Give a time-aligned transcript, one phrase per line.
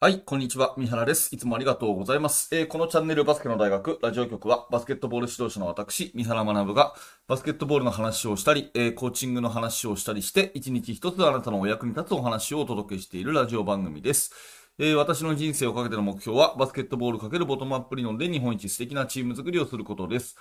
[0.00, 0.74] はい、こんにちは。
[0.76, 1.34] 三原です。
[1.34, 2.54] いつもありがとうございます。
[2.54, 6.94] えー、このチャンネルバスケの大学ラジオ局は、バスケットボール指導者の私、三原学が、
[7.26, 14.34] バスケットボールの話をしたり、えー、コーチングの話をしたりして、一日一つあなたのお役に立つお話をお届けしているラジオ番組です。
[14.78, 20.36] えー、私の人生をかけての目標は、バスケットボールかけるボトムアップ理論で日本一素敵なチーム作りをすることです。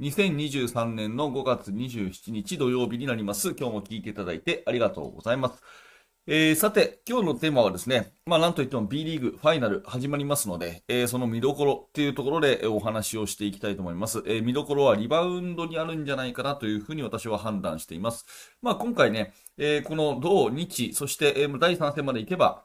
[0.00, 3.56] 2023年の5月27日土曜日になります。
[3.58, 5.87] 今日も聞いていただいてありがとうございます。
[6.30, 14.22] えー、さて、今日のテーマはですね、まあなんといっても B リーグファイナル始まりますので、えー、その見どころっていうところでお話をしていきたいと思います。
[14.26, 18.26] えー、見どころはリバウンドにあるんじゃないかなというふうに私は判断しています。
[18.60, 22.62] まあ今回ね、え、この土日、そして、えー、第3戦まで行けば、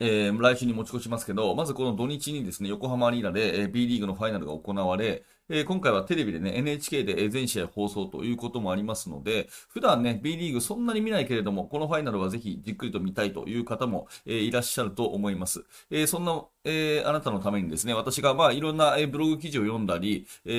[0.00, 15.64] え、来週に持ち越しますけど、まずこの土日にですね、横浜アリーナで、え、B リーグのファイナルが行われ、えー、今回はテレビでね、NHK で全試合放送ということもありますので、普段ね、B リーグそんなに見ないけれども、このファイナルはぜひじっくりと見たいという方も、えー、いらっしゃると思います。
[15.90, 20.50] えー、そんな、えー、あなたのためにですね、私がまあいろんな、えブログ記事を読んだり、え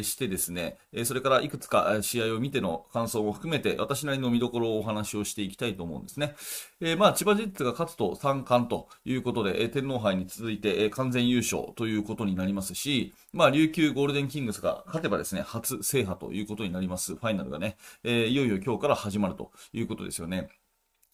[0.00, 6.34] ー、してですね、えそれからいくつか試合を見ての感想も含めて、私なりの見どころをお話をしていきたいと思うんですね。
[6.80, 17.14] え、まあ千葉ジェッツが勝つと3冠ということで、え天皇杯に続いて、え完全優勝ということになりますし、まあ琉球ゴールデンキングスが勝てばですね、初制覇ということになります。
[17.14, 20.48] ファイナルがね、えー、いよいよ今日から始まるということですよね。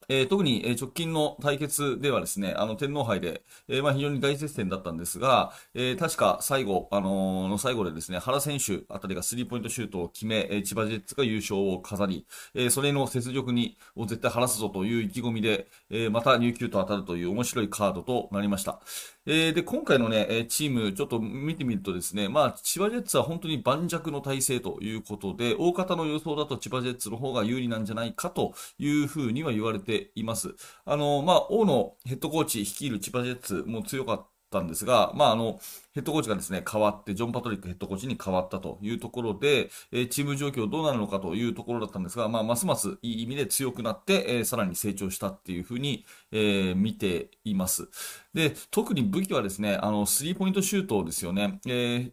[0.08, 18.80] えー、特に、え直近の対決ではですね、あの天皇杯で、えー、まあ、非常に大接戦だったんですが、え、確か最後、あのの最後でですね、原選手あたりがスリーポイントシュートを決め、え千葉ジェッツが優勝を飾り、えそれの雪辱にを絶対晴らすぞという意気込みで、えまた琉球と当たるという面白いカードとなりました。
[19.28, 30.54] え、で、今回のね、チーム、ちょっと見てみるとですね、まあ、千葉ジェッツは本当に盤石の体制ということで、大方の予想だと千葉ジェッツの方が有利なんじゃないかというふうには言われてています。
[30.84, 35.58] あの、まあ、大野ヘッドコーチ率いる千葉ジェッツも強かったたんですが、まあ、あの、
[35.92, 47.88] ヘッドコーチがですね、変わって、ジョン・パトリックヘッドコーチに変わったというところで、えー、チーム状況どうなるのかというところだったんですが、まあ、ますますいい意味で強くなって、えー、さらに成長したっていうふうに、えー、見ています。
[48.34, 51.60] で、特に武器はですね、あの、スリーポイントシュートですよね。
[51.66, 52.12] えー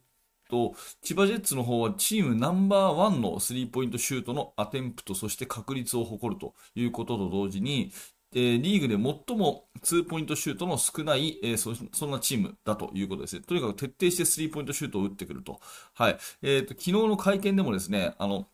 [0.54, 7.92] と、千葉ジェッツの方はチームナンバーワンのスリーポイントシュートのアテンプト、そして確率を誇るということと同時に、
[8.36, 13.42] えリーグで最も2ポイントシュートの少ない、えそそんなチームだということですね。
[13.42, 15.60] とにかく徹底してスリーポイントシュートを打ってくると。
[15.94, 16.18] はい。
[16.44, 18.48] えっ、ー、と、昨日の会見でもですね、あの、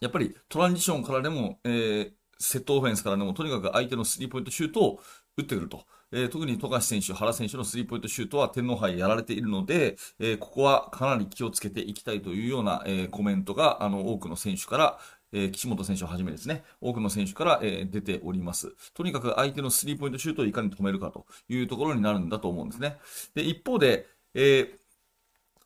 [0.00, 5.00] やっぱりトランジションからでも、えー、セットオフェンスからでも、とにかく相手のスリーポイントシュートを
[5.36, 5.86] 打ってくると。
[6.12, 14.98] えー、特に富樫選手、原選手のスリーポイントシュートは天皇杯やられているので、えー、ここはかなり気をつけていきたいというような、えー、コメントが、あの、多くの選手から、
[15.32, 18.74] えー、岸本選手をはじめですね、多くの選手から、えー、出ております。
[18.94, 22.98] とにかく相手のスリーポイントシュートをいかに止めるかというところになるんだと思うんですね。
[23.34, 24.82] で、一方で、えー、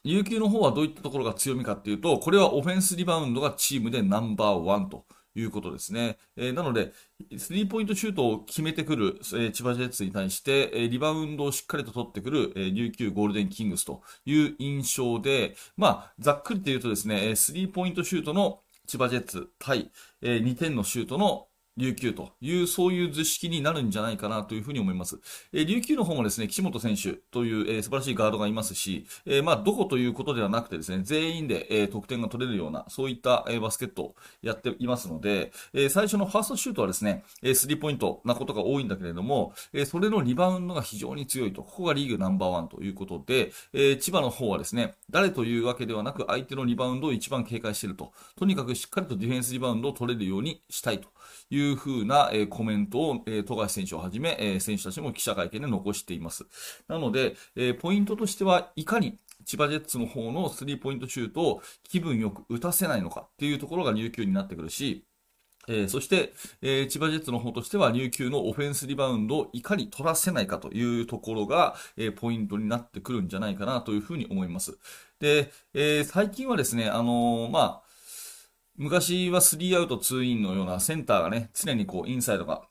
[0.04, 5.04] 琉球の方はどういったところが強みかっていうと、これはオフェンスリバウンドがチームでナンバーワンと
[5.36, 6.16] いうことですね。
[6.36, 6.92] えー、なので、
[7.38, 19.90] スリーポイントシュートを決めてくる、えー、千葉ジェッツに対して、えー、リバウンドをしっかりと取ってくる、えー、琉球ゴールデンキングスという印象で、まあ、ざっくりと言うとですね、スリーポイントシュートの千葉ジェッツ対、
[20.22, 25.18] えー、2点のシュートの琉球という、そういう図式になるんじゃないかなというふうに思います。
[25.52, 51.08] えー、琉球の方もですね、岸本選手という、えー、素晴らしいガードがいますし、えー、まあ、どこということではなくてですね、全員で、えー、得点が取れるような、そういった、えー、バスケットをやっていますので、えー、最初のファーストシュートはですね、えー、スリーポイントなことが多いんだけれども、えー、それのリバウンドが非常に強いと、ここがリーグナンバーワンということで、えー、千葉の方はですね、誰というわけではなく、相手のリバウンドを一番警戒していると、とにかくしっかりとディフェンスリバウンドを取れるようにしたいと
[51.50, 56.46] いういうふうな、え、コメントを、え、富樫選手をはじめ、え、選手たちも記者会見で残しています。
[56.88, 65.06] なので、え、ポイントとしてはいかに千葉ジェッツの方のスリーポイントシュートを気分よく打たせないのかっていうところが琉球になってくるし、
[65.68, 66.32] えー、そして、
[66.62, 74.78] えー、千葉ジェッツの方としては、琉球のオフェンスリバウンドをいかに取らせないかというところが、えー、ポイントになってくるんじゃないかなというふうに思います。
[75.18, 77.85] で、え最近はですね、あのまあ、
[78.78, 82.68] 昔は3アウト2インのようなセンターがね、常にこうインサイドが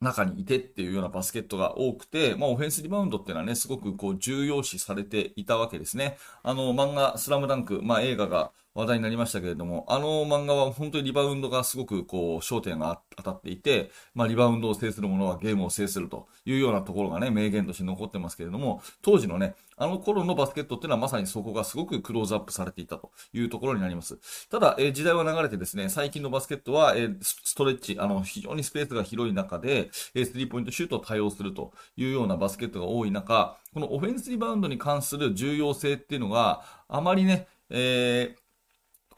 [0.00, 6.18] 中にいてっていうようなバスケットが多くて、まあ、オフェンスリバウンドっていうのはね、すごくこう重要視されていたわけですね。
[6.42, 24.20] あの、漫画、スラムダンク、まあ、映画が話題になりましたけれども、あの漫画は本当にリバウンドがすごくこう焦点が当たっていて、まあリバウンドを制する者はゲームを制するというようなところがね、名言として残ってますけれども、当時のね、あの頃のバスケットっていうのはまさにそこがすごくクローズアップされていたというところになります。
[24.48, 38.47] ただ、え、時代は流れてですね、最近のバスケットは、え、ストレッチ、あの、非常にスペースが広い中で、えー、スリーポイントシュートを対応するというようなバスケットが多い中、このオフェンスリバウンドに関する重要性っていうのがあまりね、えー、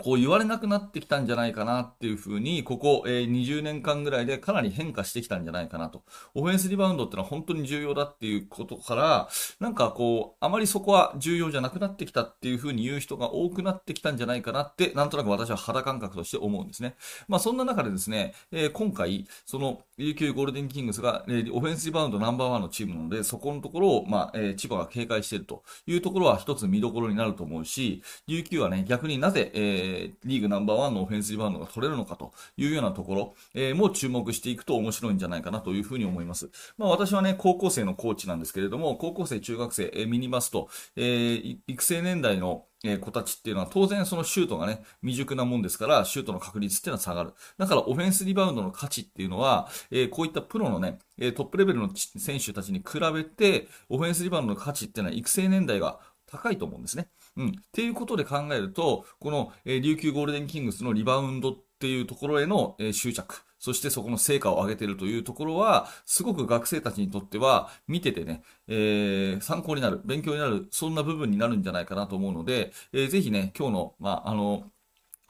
[0.02, 6.02] こう言われなくなってきたんじゃないかなっていうふうに、ここ、え、20年間ぐらいでかなり変化してきたんじゃないかなと。
[6.34, 9.28] オフェンスリバウンドってのは本当に重要だっていうことから、
[9.60, 16.96] なんかこう、あまりそこは重要じゃなくなってきたっていうふうに言う人が多くなってきたんじゃないかなって、なんとなく私は肌感覚として思うんですね。
[17.28, 29.89] まあそんな中でですね、え、今回、その、琉球ゴールデンキングスが、え、オフェンスリバウンドナンバーワンのチームなので、そこのところを、まあ、え、千葉が警戒しているというところは一つ見どころになると思うし、琉球はね、逆になぜ、えー、
[30.24, 36.50] リーグナンバーワンのオフェンスリバウンドが取れるのかというようなところ、えー、も注目していくと面白いんじゃないかなというふうに思います。
[36.78, 47.34] まあ私はね、高校生のコーチなんですけれども、高校生、中学生、えー、ミニバスと、えー、育成年代のえ子たちっていうのは当然そのシュートがね、未熟なもんですから、シュートの確率っていうのは下がる。
[47.58, 57.08] だからオフェンスリバウンドの価値っていうのは、え、こういったプロのね、えトップレベルの選手たちに比べて、オフェンスリバウンドの価値っていうのは育成年代が高いと思うんですね。
[57.36, 57.48] うん。
[57.48, 74.70] っていうことで考えると、この、えー、琉球ゴールデンキングスのリバウンドっていうところへの、えー、執着、そしてそこの成果を上げているというところは、すごく学生たちにとっては、見ててね、えー、参考になる、勉強になる、そんな部分になるんじゃないかなと思うので、えー、ぜひね、今日の、まあ、あの、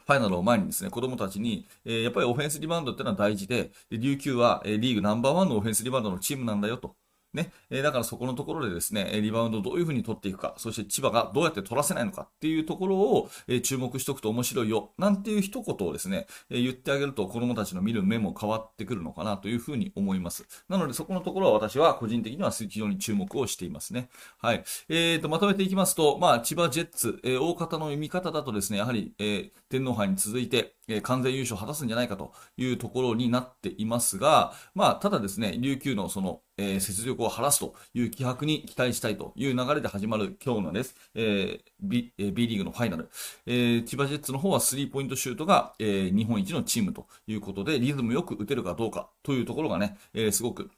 [0.06, 6.96] ファイナルを前にですね、子供たちに、えー、やっぱりオフェンスリバウンドってのは大事で、琉球は、えー、リーグナンバーワンのオフェンスリバウンドのチームなんだよと。
[7.32, 20.46] ね、えだからそこのところでですね、リバウンドどういうふうに取っていくか、そして千葉がどうやって取らせないのかっていうところを、え注目しておくと面白いよ、なんていう一言をですね、え言ってあげると子供たちの見る目も変わってくるのかなというふうに思います。
[20.68, 24.08] なのでそこのところは私は個人的には非常に注目をしていますね。
[24.38, 24.64] はい。
[24.88, 43.08] えーと、まとめていきますと、まあ、千葉ジェッツ、えー、大方の読み方だとですね、やはり、えー、天皇杯に続いて、え完全優勝を果たすんじゃないかというところになっていますが、まあ、ただですね、琉球のその、えー、雪辱を晴らすという気迫に期待したいという流れで始まる今日のです、えー B, B リーグのファイナル、
[43.46, 50.70] えー、千葉ジェッツの方はスリーポイントシュートが、えー、日本一のチームということで、リズムよく打てるかどうかというところがね、え、すごく、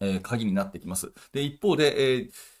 [0.00, 1.12] え、鍵になってきます。
[1.32, 2.53] で、一方で、えー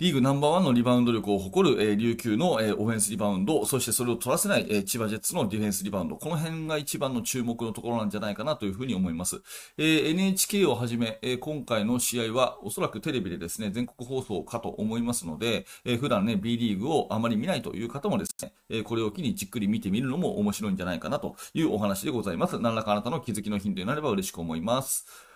[0.00, 9.42] リーグナンバーワンのリバウンド力を誇る、えー、琉球の、えー、オフェンスリバウンド、そしてそれを取らせない、えー、千葉ジェッツのディフェンスリバウンド、この辺が一番の注目のところなんじゃないかなというふうに思います。
[9.76, 22.58] えー、NHK をはじめ、えー、今回の試合はおそらくテレビでですね、全国放送かと思いますので、えー、普段ね、B リーグをあまり見ないという方もですね、えー、これを機にじっくり見てみるのも面白いんじゃないかなというお話でございます。
[22.58, 25.29] 何らかあなたの気づきのヒントになれば嬉しく思います。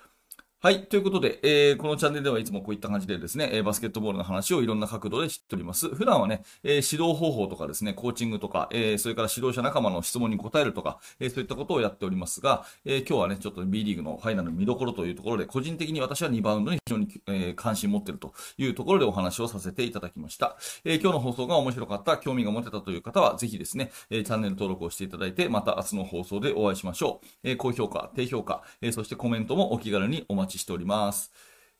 [0.65, 0.87] はい。
[0.87, 5.95] ということで、えー、このチャンネルではいつもこういった感じでですね、えー、バスケットボールの話をいろんな角度で知っております。
[5.95, 20.57] 普段はね、えー、指導方法とかですね、コーチングとか、えー、それから指導者仲間の質問に答えるとか、えー、そういったことをやっておりますが、えー、今日はね、ちょっと B リーグのファイナル見どころというところで、個人的に私はリバウンドに非常に、えー、関心持ってるというところでお話をさせていただきました。
[20.87, 27.27] えー、今日の放送が面白かった、興味が持てたという方は、ぜひですね、えー、チャンネル登録をしていただいて、また明日の放送でお会いしましょう。
[27.43, 31.33] えー、高評価、低評価、えー、そしてコメントもお気軽にお待ちしております。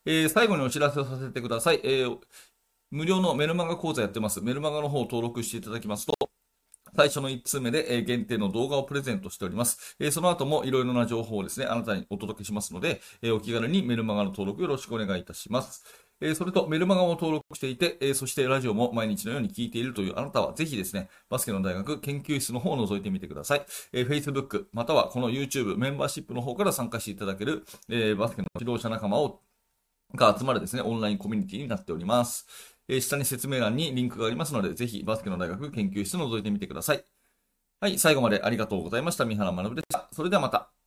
[0.07, 1.81] えー、最後にお知らせをさせてください。
[1.83, 2.19] えー、
[2.91, 4.41] 無料のメルマガ講座やってます。
[4.41, 6.15] メルマガの方を登録していただきますと、
[6.97, 9.97] 最初の1通目で、え、限定の動画をプレゼントしております。
[9.99, 15.85] え、その後もいろいろな情報をですね、あなたにお届けしますので、え、お気軽にメルマガの登録よろしくお願いいたします。
[16.25, 23.67] え、それとメルマガも登録していて、え、そしてラジオも毎日のように聞いているというあなたはぜひですね、バスケの大学研究室の方を覗いてみてください。
[23.93, 29.43] え、Facebook またはこの YouTube メンバーシップの方から参加していただける、え、バスケの指導者仲間を
[30.15, 32.47] が集まるですね、オンラインコミュニティになっております。
[32.89, 37.05] え、下に説明欄にリンクがありますので、ぜひバスケの大学研究室を覗いてみてください。
[37.81, 39.27] はい、最後までありがとうございました。
[39.27, 40.09] 三原学でした。
[40.13, 40.84] それではまた。